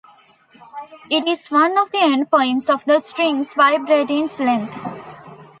[1.11, 4.75] It is one of the endpoints of the strings' vibrating length.